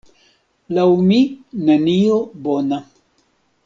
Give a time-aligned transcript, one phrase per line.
[0.77, 1.21] Laŭ mi,
[1.69, 2.19] nenio
[2.49, 2.85] bona.